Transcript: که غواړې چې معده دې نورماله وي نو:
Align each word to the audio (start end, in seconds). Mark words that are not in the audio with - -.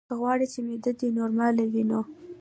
که 0.07 0.13
غواړې 0.19 0.45
چې 0.53 0.59
معده 0.67 0.91
دې 0.99 1.09
نورماله 1.19 1.63
وي 1.71 1.83
نو: 1.89 1.99